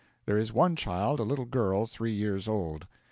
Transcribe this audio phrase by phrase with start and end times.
[0.25, 2.87] There is one child, a little girl three years old.